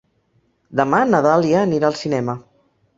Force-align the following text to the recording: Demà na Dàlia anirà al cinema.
Demà 0.81 1.03
na 1.11 1.21
Dàlia 1.27 1.63
anirà 1.69 1.95
al 1.95 2.03
cinema. 2.05 2.41